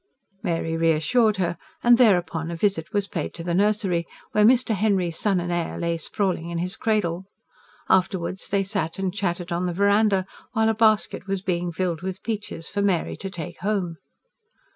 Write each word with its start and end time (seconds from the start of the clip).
Mary 0.41 0.75
reassured 0.75 1.37
her, 1.37 1.59
and 1.83 1.99
thereupon 1.99 2.49
a 2.49 2.55
visit 2.55 2.91
was 2.91 3.07
paid 3.07 3.35
to 3.35 3.43
the 3.43 3.53
nursery, 3.53 4.07
where 4.31 4.43
Mr. 4.43 4.73
Henry's 4.73 5.19
son 5.19 5.39
and 5.39 5.51
heir 5.51 5.77
lay 5.77 5.95
sprawling 5.95 6.49
in 6.49 6.57
his 6.57 6.75
cradle. 6.75 7.27
Afterwards 7.87 8.47
they 8.47 8.63
sat 8.63 8.97
and 8.97 9.13
chatted 9.13 9.51
on 9.51 9.67
the 9.67 9.73
verandah, 9.73 10.25
while 10.53 10.69
a 10.69 10.73
basket 10.73 11.27
was 11.27 11.43
being 11.43 11.71
filled 11.71 12.01
with 12.01 12.23
peaches 12.23 12.67
for 12.67 12.81
Mary 12.81 13.15
to 13.17 13.29
take 13.29 13.59
home. 13.59 13.97